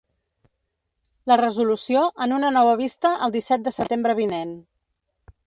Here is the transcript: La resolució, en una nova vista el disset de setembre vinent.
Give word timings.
La 1.31 1.37
resolució, 1.41 2.07
en 2.27 2.33
una 2.39 2.49
nova 2.57 2.73
vista 2.81 3.13
el 3.27 3.37
disset 3.37 3.69
de 3.69 3.75
setembre 3.81 4.19
vinent. 4.25 4.57